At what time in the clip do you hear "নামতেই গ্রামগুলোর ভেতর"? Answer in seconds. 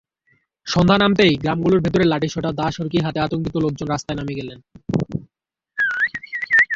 0.97-2.01